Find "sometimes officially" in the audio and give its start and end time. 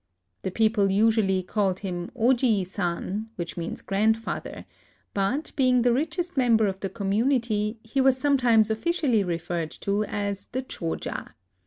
8.17-9.23